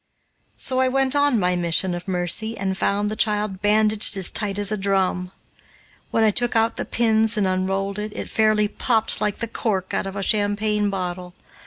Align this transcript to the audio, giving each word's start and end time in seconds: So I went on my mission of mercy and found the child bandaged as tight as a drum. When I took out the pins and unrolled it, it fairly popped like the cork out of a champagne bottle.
So 0.55 0.79
I 0.79 0.87
went 0.87 1.15
on 1.15 1.39
my 1.39 1.55
mission 1.55 1.93
of 1.93 2.07
mercy 2.07 2.57
and 2.57 2.75
found 2.75 3.11
the 3.11 3.15
child 3.15 3.61
bandaged 3.61 4.17
as 4.17 4.31
tight 4.31 4.57
as 4.57 4.71
a 4.71 4.75
drum. 4.75 5.31
When 6.09 6.23
I 6.23 6.31
took 6.31 6.55
out 6.55 6.77
the 6.77 6.85
pins 6.85 7.37
and 7.37 7.45
unrolled 7.45 7.99
it, 7.99 8.11
it 8.15 8.27
fairly 8.27 8.67
popped 8.67 9.21
like 9.21 9.35
the 9.35 9.47
cork 9.47 9.93
out 9.93 10.07
of 10.07 10.15
a 10.15 10.23
champagne 10.23 10.89
bottle. 10.89 11.35